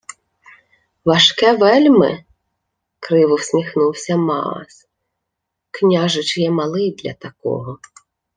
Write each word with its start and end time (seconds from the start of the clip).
—Важке 1.07 1.53
вельми?— 1.57 2.23
криво 2.99 3.35
всміхнувся 3.35 4.17
Маас.— 4.17 4.87
Княжич 5.71 6.37
є 6.37 6.51
малий 6.51 6.91
для 6.91 7.13
такого. 7.13 7.79